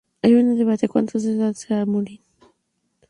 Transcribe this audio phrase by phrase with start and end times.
[0.23, 2.21] Hay un debate en cuanto a su edad real al morir.